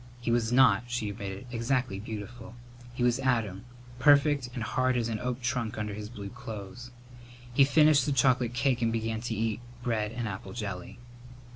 He 0.19 0.31
was 0.31 0.51
not, 0.51 0.85
she 0.87 1.11
admitted, 1.11 1.45
exactly 1.51 1.99
beautiful. 1.99 2.55
He 2.95 3.03
was 3.03 3.19
Adam, 3.19 3.65
perfect 3.99 4.49
and 4.55 4.63
hard 4.63 4.97
as 4.97 5.09
an 5.09 5.19
oak 5.19 5.41
trunk 5.43 5.77
under 5.77 5.93
his 5.93 6.09
blue 6.09 6.29
clothes. 6.29 6.89
He 7.53 7.63
finished 7.63 8.07
the 8.07 8.11
chocolate 8.11 8.55
cake 8.55 8.81
and 8.81 8.91
began 8.91 9.21
to 9.21 9.35
eat 9.35 9.59
bread 9.83 10.11
and 10.11 10.27
apple 10.27 10.53
jelly. 10.53 10.97